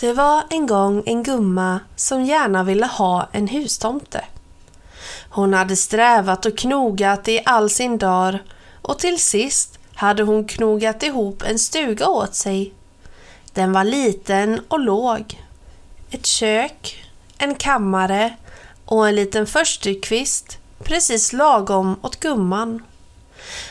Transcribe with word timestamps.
Det 0.00 0.12
var 0.12 0.42
en 0.50 0.66
gång 0.66 1.02
en 1.06 1.22
gumma 1.22 1.80
som 1.96 2.24
gärna 2.24 2.62
ville 2.62 2.86
ha 2.86 3.28
en 3.32 3.48
hustomte. 3.48 4.24
Hon 5.30 5.54
hade 5.54 5.76
strävat 5.76 6.46
och 6.46 6.58
knogat 6.58 7.28
i 7.28 7.42
all 7.44 7.70
sin 7.70 7.98
dag 7.98 8.38
och 8.82 8.98
till 8.98 9.18
sist 9.18 9.78
hade 9.94 10.22
hon 10.22 10.44
knogat 10.44 11.02
ihop 11.02 11.42
en 11.42 11.58
stuga 11.58 12.08
åt 12.08 12.34
sig. 12.34 12.74
Den 13.52 13.72
var 13.72 13.84
liten 13.84 14.60
och 14.68 14.80
låg. 14.80 15.44
Ett 16.10 16.26
kök, 16.26 17.04
en 17.38 17.54
kammare 17.54 18.36
och 18.84 19.08
en 19.08 19.14
liten 19.16 19.46
förstukvist 19.46 20.58
precis 20.78 21.32
lagom 21.32 21.96
åt 22.02 22.20
gumman. 22.20 22.82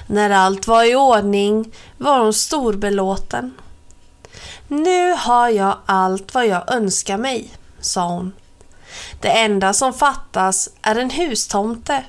När 0.08 0.30
allt 0.30 0.68
var 0.68 0.84
i 0.84 0.96
ordning 0.96 1.72
var 1.98 2.20
hon 2.20 2.34
storbelåten. 2.34 3.54
Nu 4.68 5.14
har 5.14 5.50
jag 5.50 5.78
allt 5.86 6.34
vad 6.34 6.48
jag 6.48 6.74
önskar 6.74 7.18
mig, 7.18 7.54
sa 7.80 8.08
hon. 8.08 8.34
Det 9.22 9.30
enda 9.30 9.74
som 9.74 9.94
fattas 9.94 10.70
är 10.82 10.96
en 10.96 11.10
hustomte. 11.10 12.04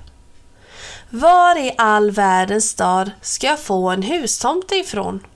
Var 1.11 1.59
i 1.59 1.75
all 1.79 2.11
världens 2.11 2.69
stad 2.69 3.11
ska 3.23 3.47
jag 3.47 3.61
få 3.61 3.91
en 3.91 4.03
hustomte 4.03 4.77
ifrån? 4.77 5.27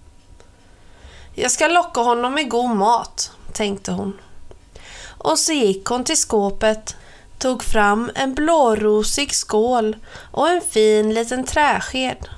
Jag 1.35 1.51
ska 1.51 1.69
locka 1.69 2.01
honom 2.01 2.35
med 2.35 2.51
god 2.51 2.77
mat, 2.77 3.33
tänkte 3.53 3.93
hon. 3.93 4.19
Och 5.05 5.39
så 5.39 5.53
gick 5.53 5.85
hon 5.85 6.05
till 6.05 6.17
skåpet, 6.17 6.97
tog 7.39 7.63
fram 7.63 8.11
en 8.15 8.35
blårosig 8.35 9.35
skål 9.35 9.97
och 10.31 10.49
en 10.49 10.61
fin 10.61 11.15
liten 11.15 11.45
träsked. 11.45 12.29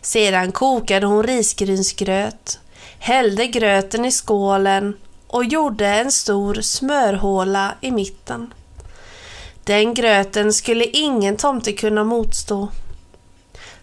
Sedan 0.00 0.52
kokade 0.52 1.06
hon 1.06 1.22
risgrynsgröt, 1.22 2.58
hällde 3.00 3.46
gröten 3.46 4.04
i 4.04 4.10
skålen 4.10 4.96
och 5.26 5.44
gjorde 5.44 5.86
en 5.86 6.12
stor 6.12 6.54
smörhåla 6.54 7.74
i 7.80 7.90
mitten. 7.90 8.54
Den 9.64 9.94
gröten 9.94 10.52
skulle 10.52 10.84
ingen 10.84 11.36
tomte 11.36 11.72
kunna 11.72 12.04
motstå. 12.04 12.68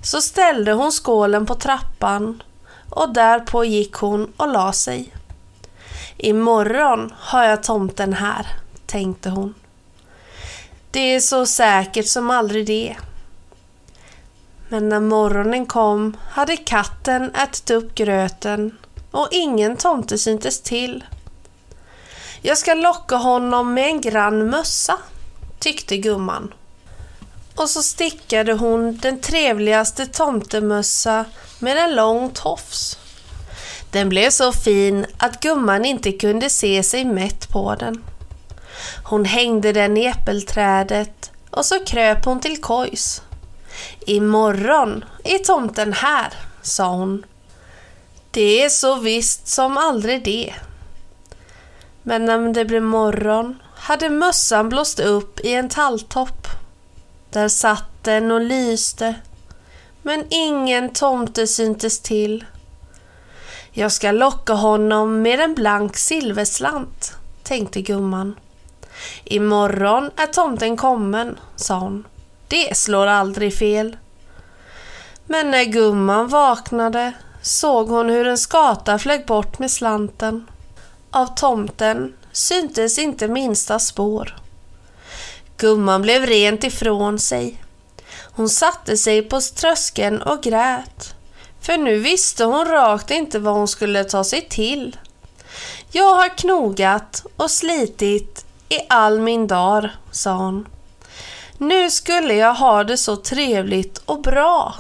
Så 0.02 0.22
ställde 0.22 0.74
hon 0.74 0.92
skålen 0.92 1.46
på 1.46 1.56
trappan 1.56 2.44
och 2.90 3.14
därpå 3.14 3.66
gick 3.66 3.94
hon 3.94 4.34
och 4.38 4.48
la 4.48 4.74
sig. 4.74 5.14
Imorgon 6.18 7.14
har 7.18 7.44
jag 7.44 7.64
tomten 7.64 8.14
här, 8.14 8.48
tänkte 8.86 9.30
hon. 9.30 9.54
Det 10.92 11.16
är 11.16 11.20
så 11.20 11.46
säkert 11.46 12.08
som 12.08 12.30
aldrig 12.30 12.68
det. 12.68 12.96
Men 14.70 14.90
när 14.90 15.00
morgonen 15.00 15.66
kom 15.66 16.18
hade 16.30 16.58
katten 16.58 17.36
ätit 17.36 17.70
upp 17.70 17.96
gröten 17.96 18.78
och 19.18 19.28
ingen 19.32 19.78
tomte 19.78 20.18
syntes 20.18 20.62
till. 20.62 21.04
Jag 22.42 22.58
ska 22.58 22.74
locka 22.74 23.16
honom 23.16 23.74
med 23.74 23.86
en 23.86 24.02
grann 24.02 24.50
mössa, 24.50 24.98
tyckte 25.60 25.98
gumman. 25.98 26.54
Och 27.56 27.70
så 27.70 27.84
stickade 27.84 28.54
hon 28.54 28.98
den 28.98 29.22
trevligaste 29.22 30.06
tomtemössa 30.06 31.26
med 31.60 31.78
en 31.78 31.96
lång 31.96 32.30
tofs. 32.30 33.00
Den 33.92 34.10
blev 34.10 34.30
så 34.30 34.52
fin 34.52 35.06
att 35.18 35.40
gumman 35.40 35.86
inte 35.86 36.12
kunde 36.12 36.50
se 36.50 36.84
sig 36.84 37.06
mätt 37.06 37.50
på 37.50 37.76
den. 37.76 38.04
Hon 39.04 39.26
hängde 39.26 39.72
den 39.72 39.98
i 39.98 40.06
äppelträdet 40.06 41.32
och 41.50 41.66
så 41.66 41.86
kröp 41.86 42.26
hon 42.26 42.40
till 42.40 42.62
kojs. 42.62 43.22
Imorgon 44.06 45.06
är 45.24 45.38
tomten 45.38 45.94
här, 45.94 46.34
sa 46.62 46.88
hon. 46.88 47.24
Det 48.38 48.64
är 48.64 48.70
så 48.70 48.96
visst 48.96 49.48
som 49.48 49.78
aldrig 49.78 50.24
det. 50.24 50.54
Men 52.04 52.26
när 52.26 52.54
det 52.54 52.66
blev 52.66 52.84
morgon 52.84 53.62
hade 53.76 54.10
mössan 54.10 54.70
blåst 54.70 55.00
upp 55.00 55.40
i 55.40 55.54
en 55.54 55.70
talltopp. 55.70 56.48
Där 57.30 57.48
satt 57.48 58.04
den 58.04 58.32
och 58.32 58.42
lyste. 58.42 59.16
Men 60.02 60.26
ingen 60.30 60.90
tomte 60.90 61.48
syntes 61.48 62.00
till. 62.00 62.46
Jag 63.72 63.92
ska 63.92 64.12
locka 64.12 64.54
honom 64.54 65.22
med 65.22 65.40
en 65.40 65.54
blank 65.54 65.98
silverslant, 65.98 67.16
tänkte 67.44 67.82
gumman. 67.82 68.36
Imorgon 69.24 70.12
är 70.16 70.28
tomten 70.28 70.78
kommen, 70.78 71.40
sa 71.56 71.80
hon. 71.80 72.08
Det 72.48 72.78
slår 72.78 73.08
aldrig 73.08 73.58
fel. 73.58 73.98
Men 75.26 75.52
när 75.52 75.64
gumman 75.64 76.28
vaknade 76.28 77.14
såg 77.48 77.90
hon 77.90 78.10
hur 78.10 78.28
en 78.28 78.38
skata 78.38 79.00
flög 79.00 79.26
bort 79.26 79.60
med 79.60 79.72
slanten. 79.72 80.48
Av 81.12 81.36
tomten 81.36 82.14
syntes 82.32 83.00
inte 83.00 83.28
minsta 83.28 83.80
spår. 83.80 84.36
Gumman 85.58 86.02
blev 86.02 86.26
rent 86.26 86.64
ifrån 86.64 87.20
sig. 87.20 87.64
Hon 88.32 88.50
satte 88.50 88.98
sig 88.98 89.22
på 89.22 89.42
tröskeln 89.42 90.22
och 90.22 90.44
grät. 90.44 91.16
För 91.62 91.78
nu 91.78 92.00
visste 92.00 92.44
hon 92.44 92.66
rakt 92.66 93.12
inte 93.12 93.40
vad 93.40 93.54
hon 93.54 93.68
skulle 93.68 94.04
ta 94.04 94.24
sig 94.24 94.48
till. 94.50 94.98
Jag 95.92 96.16
har 96.16 96.38
knogat 96.38 97.26
och 97.36 97.52
slitit 97.52 98.46
i 98.70 98.80
all 98.90 99.20
min 99.20 99.48
dag, 99.48 99.90
sa 100.12 100.32
hon. 100.32 100.68
Nu 101.58 101.90
skulle 101.90 102.34
jag 102.34 102.54
ha 102.54 102.84
det 102.84 102.98
så 102.98 103.16
trevligt 103.16 103.98
och 104.06 104.22
bra. 104.22 104.76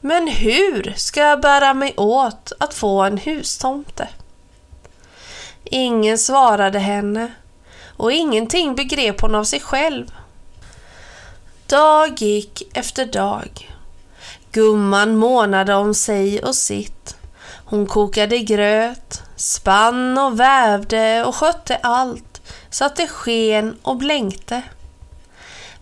Men 0.00 0.28
hur 0.28 0.94
ska 0.96 1.20
jag 1.20 1.40
bära 1.40 1.74
mig 1.74 1.94
åt 1.96 2.52
att 2.58 2.74
få 2.74 3.02
en 3.02 3.18
hustomte? 3.18 4.08
Ingen 5.64 6.18
svarade 6.18 6.78
henne 6.78 7.32
och 7.96 8.12
ingenting 8.12 8.74
begrep 8.74 9.20
hon 9.20 9.34
av 9.34 9.44
sig 9.44 9.60
själv. 9.60 10.06
Dag 11.66 12.22
gick 12.22 12.76
efter 12.76 13.06
dag. 13.06 13.70
Gumman 14.52 15.16
månade 15.16 15.74
om 15.74 15.94
sig 15.94 16.42
och 16.42 16.54
sitt. 16.54 17.16
Hon 17.64 17.86
kokade 17.86 18.38
gröt, 18.38 19.22
spann 19.36 20.18
och 20.18 20.40
vävde 20.40 21.24
och 21.24 21.34
skötte 21.34 21.76
allt 21.76 22.42
så 22.70 22.84
att 22.84 22.96
det 22.96 23.06
sken 23.06 23.76
och 23.82 23.96
blänkte. 23.96 24.62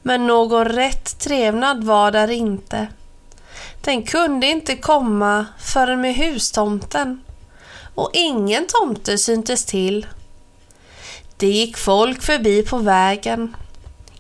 Men 0.02 0.26
någon 0.26 0.64
rätt 0.64 1.18
trevnad 1.18 1.84
var 1.84 2.10
där 2.10 2.30
inte. 2.30 2.88
Den 3.80 4.02
kunde 4.02 4.46
inte 4.46 4.76
komma 4.76 5.46
förrän 5.58 6.00
med 6.00 6.14
hustomten 6.14 7.20
och 7.94 8.10
ingen 8.12 8.66
tomte 8.66 9.18
syntes 9.18 9.64
till. 9.64 10.06
Det 11.36 11.46
gick 11.46 11.76
folk 11.76 12.22
förbi 12.22 12.62
på 12.62 12.78
vägen. 12.78 13.56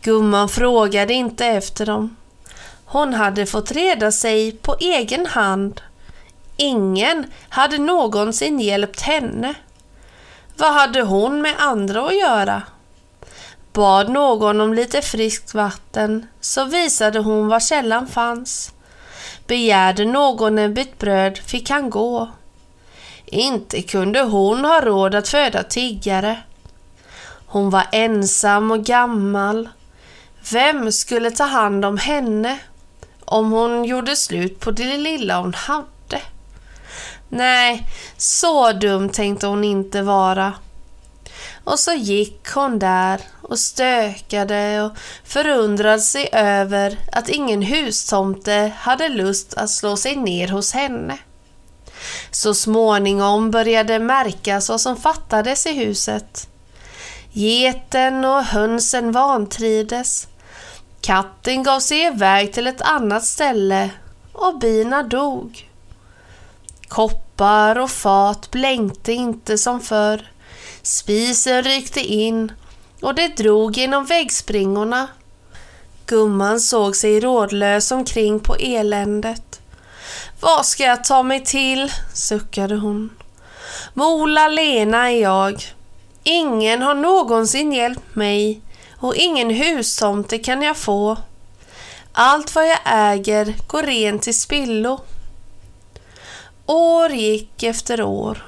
Gumman 0.02 0.48
frågade 0.48 1.14
inte 1.14 1.46
efter 1.46 1.86
dem. 1.86 2.16
Hon 2.84 3.14
hade 3.14 3.46
fått 3.46 3.72
reda 3.72 4.12
sig 4.12 4.52
på 4.52 4.76
egen 4.80 5.26
hand. 5.26 5.80
Ingen 6.56 7.26
hade 7.48 7.78
någonsin 7.78 8.60
hjälpt 8.60 9.00
henne. 9.00 9.54
Vad 10.56 10.72
hade 10.72 11.02
hon 11.02 11.42
med 11.42 11.54
andra 11.58 12.06
att 12.06 12.16
göra? 12.16 12.62
Bad 13.72 14.08
någon 14.08 14.60
om 14.60 14.74
lite 14.74 15.02
friskt 15.02 15.54
vatten 15.54 16.26
så 16.40 16.64
visade 16.64 17.18
hon 17.18 17.48
var 17.48 17.60
källan 17.60 18.06
fanns. 18.06 18.72
Begärde 19.48 20.04
någon 20.04 20.58
en 20.58 20.74
bit 20.74 20.98
bröd 20.98 21.38
fick 21.38 21.70
han 21.70 21.90
gå. 21.90 22.28
Inte 23.26 23.82
kunde 23.82 24.20
hon 24.20 24.64
ha 24.64 24.80
råd 24.80 25.14
att 25.14 25.28
föda 25.28 25.62
tiggare. 25.62 26.42
Hon 27.46 27.70
var 27.70 27.86
ensam 27.92 28.70
och 28.70 28.84
gammal. 28.84 29.68
Vem 30.52 30.92
skulle 30.92 31.30
ta 31.30 31.44
hand 31.44 31.84
om 31.84 31.98
henne 31.98 32.58
om 33.24 33.52
hon 33.52 33.84
gjorde 33.84 34.16
slut 34.16 34.60
på 34.60 34.70
det 34.70 34.96
lilla 34.96 35.40
hon 35.40 35.54
hade? 35.54 36.22
Nej, 37.28 37.86
så 38.16 38.72
dum 38.72 39.08
tänkte 39.08 39.46
hon 39.46 39.64
inte 39.64 40.02
vara. 40.02 40.52
Och 41.68 41.78
så 41.78 41.92
gick 41.92 42.48
hon 42.54 42.78
där 42.78 43.20
och 43.42 43.58
stökade 43.58 44.82
och 44.82 44.92
förundrade 45.24 46.00
sig 46.00 46.28
över 46.32 46.98
att 47.12 47.28
ingen 47.28 47.62
hustomte 47.62 48.72
hade 48.78 49.08
lust 49.08 49.54
att 49.54 49.70
slå 49.70 49.96
sig 49.96 50.16
ner 50.16 50.48
hos 50.48 50.72
henne. 50.72 51.18
Så 52.30 52.54
småningom 52.54 53.50
började 53.50 53.98
märkas 53.98 54.68
vad 54.68 54.80
som 54.80 54.96
fattades 54.96 55.66
i 55.66 55.72
huset. 55.72 56.48
Geten 57.32 58.24
och 58.24 58.44
hönsen 58.44 59.12
vantrides. 59.12 60.28
Katten 61.00 61.62
gav 61.62 61.80
sig 61.80 62.06
iväg 62.06 62.52
till 62.52 62.66
ett 62.66 62.82
annat 62.82 63.24
ställe 63.24 63.90
och 64.32 64.58
bina 64.58 65.02
dog. 65.02 65.70
Koppar 66.88 67.78
och 67.78 67.90
fat 67.90 68.50
blänkte 68.50 69.12
inte 69.12 69.58
som 69.58 69.80
förr. 69.80 70.30
Spisen 70.88 71.62
rykte 71.62 72.00
in 72.00 72.52
och 73.00 73.14
det 73.14 73.36
drog 73.36 73.76
genom 73.76 74.04
väggspringorna. 74.04 75.08
Gumman 76.06 76.60
såg 76.60 76.96
sig 76.96 77.20
rådlös 77.20 77.90
omkring 77.90 78.40
på 78.40 78.54
eländet. 78.54 79.60
Vad 80.40 80.66
ska 80.66 80.82
jag 80.82 81.04
ta 81.04 81.22
mig 81.22 81.44
till? 81.44 81.92
suckade 82.14 82.76
hon. 82.76 83.10
Mola 83.94 84.48
Lena 84.48 85.10
är 85.10 85.22
jag. 85.22 85.62
Ingen 86.22 86.82
har 86.82 86.94
någonsin 86.94 87.72
hjälpt 87.72 88.14
mig 88.14 88.60
och 88.98 89.16
ingen 89.16 89.50
hustomte 89.50 90.38
kan 90.38 90.62
jag 90.62 90.76
få. 90.76 91.16
Allt 92.12 92.54
vad 92.54 92.68
jag 92.68 92.78
äger 92.84 93.54
går 93.66 93.82
rent 93.82 94.22
till 94.22 94.40
spillo. 94.40 95.00
År 96.66 97.10
gick 97.10 97.62
efter 97.62 98.02
år. 98.02 98.47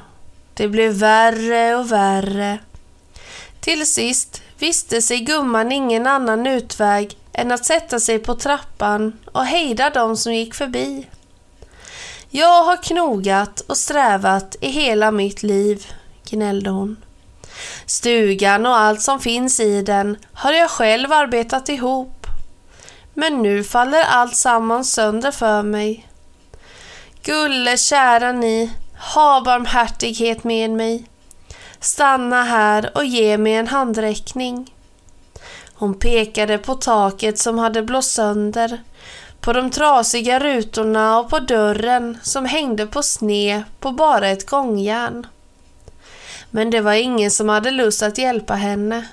Det 0.61 0.69
blev 0.69 0.93
värre 0.93 1.77
och 1.77 1.93
värre. 1.93 2.59
Till 3.61 3.87
sist 3.87 4.43
visste 4.59 5.03
sig 5.03 5.21
gumman 5.21 5.73
ingen 5.73 6.07
annan 6.07 6.47
utväg 6.47 7.17
än 7.33 7.53
att 7.53 7.65
sätta 7.65 8.01
sig 8.01 8.19
på 8.19 8.35
trappan 8.35 9.19
och 9.33 9.45
hejda 9.45 9.91
dem 9.91 10.17
som 10.17 10.35
gick 10.35 10.55
förbi. 10.55 11.07
Jag 12.31 12.63
har 12.65 12.77
knogat 12.77 13.61
och 13.61 13.77
strävat 13.77 14.57
i 14.61 14.69
hela 14.69 15.11
mitt 15.11 15.43
liv, 15.43 15.87
gnällde 16.31 16.71
hon. 16.71 16.97
Stugan 17.87 18.67
och 18.67 18.77
allt 18.77 19.03
som 19.03 19.21
finns 19.21 19.61
i 19.61 19.83
den 19.83 20.17
har 20.33 20.53
jag 20.53 20.71
själv 20.71 21.13
arbetat 21.13 21.69
ihop. 21.69 22.27
Men 23.15 23.43
nu 23.43 23.65
faller 23.65 24.03
allt 24.03 24.37
samman 24.37 24.85
sönder 24.85 25.31
för 25.31 25.63
mig. 25.63 26.09
Gulle 27.23 27.77
kära 27.77 28.33
ni, 28.33 28.71
ha 29.01 29.41
barmhärtighet 29.45 30.45
med 30.45 30.71
mig. 30.71 31.05
Stanna 31.81 32.43
här 32.43 32.91
och 32.95 33.05
ge 33.05 33.39
mig 33.39 33.55
en 33.55 33.69
handräckning. 33.69 34.75
Hon 35.75 35.95
pekade 35.95 36.59
på 36.59 36.75
taket 36.75 37.39
som 37.39 37.59
hade 37.59 37.83
blåst 37.83 38.13
sönder, 38.13 38.83
på 39.41 39.53
de 39.53 39.71
trasiga 39.71 40.39
rutorna 40.39 41.19
och 41.19 41.31
på 41.31 41.39
dörren 41.39 42.19
som 42.23 42.45
hängde 42.45 42.87
på 42.87 43.03
sne 43.03 43.63
på 43.81 43.93
bara 43.93 44.29
ett 44.29 44.47
gångjärn. 44.47 45.27
Men 46.51 46.71
det 46.71 46.81
var 46.81 46.93
ingen 46.93 47.31
som 47.31 47.49
hade 47.49 47.71
lust 47.71 48.03
att 48.03 48.19
hjälpa 48.19 48.55
henne. 48.55 49.07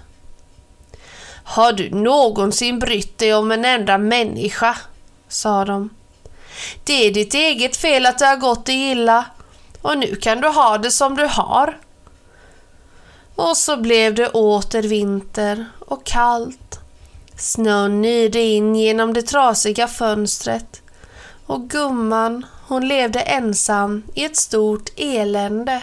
Har 1.43 1.73
du 1.73 1.89
någonsin 1.89 2.79
brytt 2.79 3.17
dig 3.17 3.33
om 3.33 3.51
en 3.51 3.65
enda 3.65 3.97
människa? 3.97 4.77
sa 5.27 5.65
de. 5.65 5.89
Det 6.83 7.07
är 7.07 7.13
ditt 7.13 7.33
eget 7.33 7.77
fel 7.77 8.05
att 8.05 8.19
det 8.19 8.25
har 8.25 8.35
gått 8.35 8.65
dig 8.65 8.91
illa 8.91 9.25
och 9.87 9.97
nu 9.97 10.15
kan 10.15 10.41
du 10.41 10.47
ha 10.47 10.77
det 10.77 10.91
som 10.91 11.15
du 11.15 11.25
har. 11.25 11.77
Och 13.35 13.57
så 13.57 13.77
blev 13.77 14.15
det 14.15 14.29
åter 14.29 14.81
vinter 14.81 15.65
och 15.79 16.05
kallt. 16.05 16.79
Snön 17.37 18.01
nyrde 18.01 18.39
in 18.39 18.75
genom 18.75 19.13
det 19.13 19.21
trasiga 19.21 19.87
fönstret 19.87 20.81
och 21.45 21.69
gumman, 21.69 22.45
hon 22.67 22.87
levde 22.87 23.19
ensam 23.19 24.03
i 24.13 24.25
ett 24.25 24.37
stort 24.37 24.89
elände. 24.97 25.81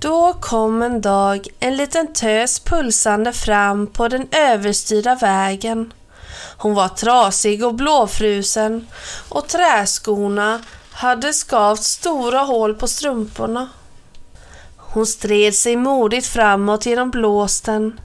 Då 0.00 0.32
kom 0.32 0.82
en 0.82 1.00
dag 1.00 1.48
en 1.60 1.76
liten 1.76 2.12
tös 2.12 2.60
pulsande 2.60 3.32
fram 3.32 3.86
på 3.86 4.08
den 4.08 4.28
överstyrda 4.32 5.14
vägen. 5.14 5.92
Hon 6.56 6.74
var 6.74 6.88
trasig 6.88 7.64
och 7.64 7.74
blåfrusen 7.74 8.86
och 9.28 9.48
träskorna 9.48 10.60
hade 10.96 11.32
skavt 11.32 11.82
stora 11.82 12.38
hål 12.38 12.74
på 12.74 12.88
strumporna. 12.88 13.68
Hon 14.76 15.06
stred 15.06 15.54
sig 15.54 15.76
modigt 15.76 16.26
framåt 16.26 16.86
genom 16.86 17.10
blåsten. 17.10 18.00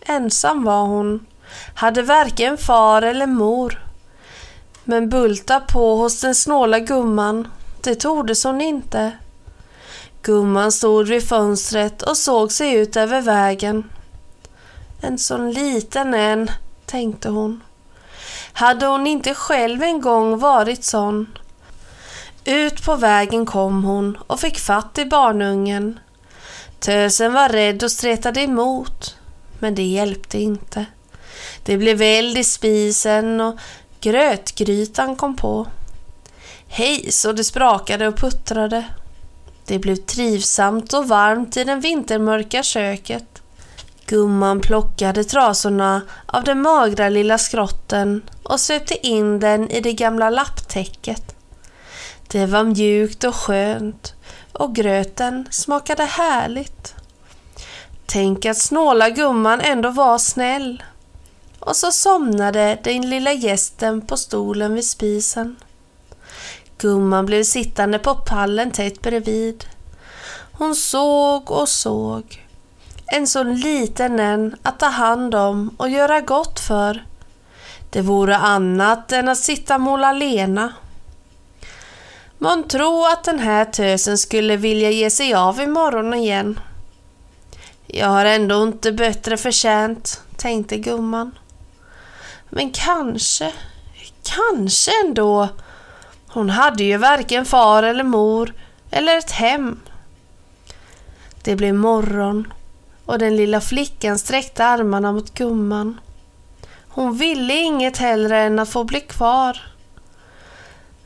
Ensam 0.00 0.64
var 0.64 0.82
hon, 0.82 1.26
hade 1.74 2.02
varken 2.02 2.58
far 2.58 3.02
eller 3.02 3.26
mor. 3.26 3.84
Men 4.84 5.08
bulta 5.08 5.60
på 5.60 5.96
hos 5.96 6.20
den 6.20 6.34
snåla 6.34 6.78
gumman, 6.78 7.48
det 7.80 7.94
tordes 7.94 8.44
hon 8.44 8.60
inte. 8.60 9.12
Gumman 10.22 10.72
stod 10.72 11.08
vid 11.08 11.28
fönstret 11.28 12.02
och 12.02 12.16
såg 12.16 12.52
sig 12.52 12.74
ut 12.74 12.96
över 12.96 13.20
vägen. 13.20 13.90
En 15.00 15.18
sån 15.18 15.52
liten 15.52 16.14
en, 16.14 16.50
tänkte 16.86 17.28
hon. 17.28 17.60
Hade 18.52 18.86
hon 18.86 19.06
inte 19.06 19.34
själv 19.34 19.82
en 19.82 20.00
gång 20.00 20.38
varit 20.38 20.84
sån? 20.84 21.26
Ut 22.44 22.84
på 22.84 22.96
vägen 22.96 23.46
kom 23.46 23.84
hon 23.84 24.18
och 24.26 24.40
fick 24.40 24.58
fatt 24.58 24.98
i 24.98 25.04
barnungen. 25.04 25.98
Tösen 26.78 27.32
var 27.32 27.48
rädd 27.48 27.82
och 27.82 27.90
stretade 27.90 28.40
emot, 28.40 29.16
men 29.58 29.74
det 29.74 29.82
hjälpte 29.82 30.38
inte. 30.38 30.86
Det 31.64 31.76
blev 31.76 32.02
eld 32.02 32.38
i 32.38 32.44
spisen 32.44 33.40
och 33.40 33.58
grötgrytan 34.00 35.16
kom 35.16 35.36
på. 35.36 35.66
Hej 36.68 37.12
så 37.12 37.32
det 37.32 37.44
sprakade 37.44 38.08
och 38.08 38.16
puttrade. 38.16 38.84
Det 39.66 39.78
blev 39.78 39.96
trivsamt 39.96 40.92
och 40.92 41.08
varmt 41.08 41.56
i 41.56 41.64
det 41.64 41.74
vintermörka 41.74 42.62
köket. 42.62 43.42
Gumman 44.06 44.60
plockade 44.60 45.24
trasorna 45.24 46.02
av 46.26 46.44
den 46.44 46.62
magra 46.62 47.08
lilla 47.08 47.38
skrotten 47.38 48.22
och 48.42 48.60
svepte 48.60 49.06
in 49.06 49.40
den 49.40 49.70
i 49.70 49.80
det 49.80 49.92
gamla 49.92 50.30
lapptäcket. 50.30 51.34
Det 52.32 52.46
var 52.46 52.64
mjukt 52.64 53.24
och 53.24 53.34
skönt 53.34 54.14
och 54.52 54.74
gröten 54.74 55.48
smakade 55.50 56.04
härligt. 56.04 56.94
Tänk 58.06 58.44
att 58.46 58.58
snåla 58.58 59.10
gumman 59.10 59.60
ändå 59.60 59.90
var 59.90 60.18
snäll. 60.18 60.82
Och 61.58 61.76
så 61.76 61.92
somnade 61.92 62.78
den 62.84 63.10
lilla 63.10 63.32
gästen 63.32 64.00
på 64.00 64.16
stolen 64.16 64.74
vid 64.74 64.84
spisen. 64.84 65.56
Gumman 66.78 67.26
blev 67.26 67.42
sittande 67.44 67.98
på 67.98 68.14
pallen 68.14 68.70
tätt 68.70 69.02
bredvid. 69.02 69.64
Hon 70.52 70.74
såg 70.76 71.50
och 71.50 71.68
såg. 71.68 72.46
En 73.06 73.26
så 73.26 73.42
liten 73.42 74.20
en 74.20 74.56
att 74.62 74.78
ta 74.78 74.86
hand 74.86 75.34
om 75.34 75.74
och 75.76 75.90
göra 75.90 76.20
gott 76.20 76.60
för. 76.60 77.04
Det 77.90 78.02
vore 78.02 78.36
annat 78.36 79.12
än 79.12 79.28
att 79.28 79.38
sitta 79.38 79.74
och 79.74 79.80
måla 79.80 80.12
Lena. 80.12 80.72
Man 82.42 82.68
tror 82.68 83.08
att 83.08 83.24
den 83.24 83.38
här 83.38 83.64
tösen 83.64 84.18
skulle 84.18 84.56
vilja 84.56 84.90
ge 84.90 85.10
sig 85.10 85.34
av 85.34 85.60
imorgon 85.60 86.14
igen. 86.14 86.60
Jag 87.86 88.06
har 88.06 88.24
ändå 88.24 88.62
inte 88.62 88.92
bättre 88.92 89.36
förtjänt, 89.36 90.22
tänkte 90.36 90.76
gumman. 90.76 91.38
Men 92.50 92.70
kanske, 92.70 93.52
kanske 94.22 94.90
ändå. 95.04 95.48
Hon 96.28 96.50
hade 96.50 96.84
ju 96.84 96.96
varken 96.96 97.44
far 97.44 97.82
eller 97.82 98.04
mor 98.04 98.54
eller 98.90 99.16
ett 99.16 99.30
hem. 99.30 99.80
Det 101.42 101.56
blev 101.56 101.74
morgon 101.74 102.52
och 103.06 103.18
den 103.18 103.36
lilla 103.36 103.60
flickan 103.60 104.18
sträckte 104.18 104.64
armarna 104.64 105.12
mot 105.12 105.34
gumman. 105.34 106.00
Hon 106.88 107.16
ville 107.16 107.54
inget 107.54 107.96
hellre 107.96 108.40
än 108.40 108.58
att 108.58 108.68
få 108.68 108.84
bli 108.84 109.00
kvar. 109.00 109.60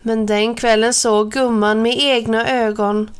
Men 0.06 0.26
den 0.26 0.54
kvällen 0.54 0.94
såg 0.94 1.32
gumman 1.32 1.82
med 1.82 1.99
egna 1.99 2.49
ögon 2.49 3.11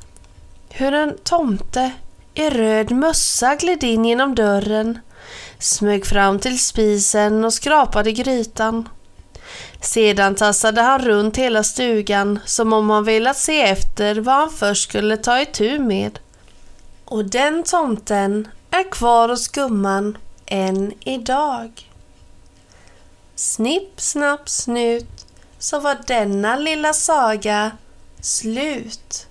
hur 0.69 0.95
en 0.95 1.19
tomte 1.19 1.91
i 2.35 2.51
röd 2.51 2.91
mössa 2.91 3.55
gled 3.55 3.85
in 3.85 4.05
genom 4.05 4.35
dörren, 4.35 4.99
smög 5.59 6.07
fram 6.07 6.39
till 6.39 6.65
spisen 6.65 7.45
och 7.45 7.53
skrapade 7.53 8.13
grytan. 8.13 8.89
Sedan 9.81 10.35
tassade 10.35 10.81
han 10.83 11.01
runt 11.01 11.37
hela 11.37 11.63
stugan 11.63 12.39
som 12.45 12.73
om 12.73 12.91
han 12.91 13.05
velat 13.05 13.37
se 13.37 13.63
efter 13.63 14.17
vad 14.17 14.35
han 14.35 14.51
först 14.51 14.89
skulle 14.89 15.17
ta 15.17 15.41
itu 15.41 15.79
med. 15.79 16.19
Och 17.05 17.25
den 17.25 17.63
tomten 17.63 18.49
är 18.71 18.91
kvar 18.91 19.29
hos 19.29 19.49
gumman 19.49 20.19
än 20.47 20.93
idag. 21.01 21.91
Snipp, 23.35 24.01
snapp, 24.01 24.49
snut 24.49 25.24
så 25.65 25.81
var 25.81 25.99
denna 26.07 26.57
lilla 26.57 26.93
saga 26.93 27.71
slut. 28.21 29.24